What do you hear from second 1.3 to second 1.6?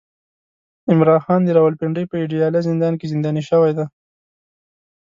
د